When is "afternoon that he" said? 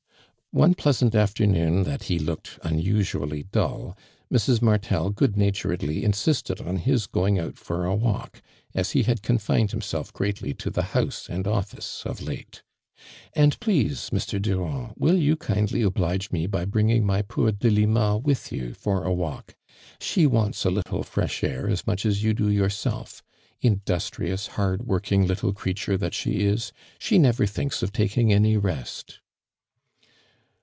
1.15-2.19